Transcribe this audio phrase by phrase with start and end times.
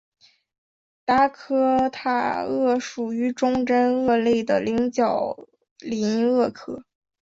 [1.05, 6.81] 达科塔鳄属于中真鳄类的棱角鳞鳄科。